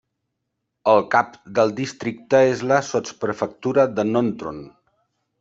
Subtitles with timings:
[0.93, 4.61] El cap del districte és la sotsprefectura de Nontron.